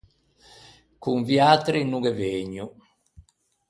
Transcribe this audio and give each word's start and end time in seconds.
Con 1.03 1.17
viatri 1.27 1.79
no 1.89 1.97
ghe 2.03 2.13
vëgno. 2.19 2.65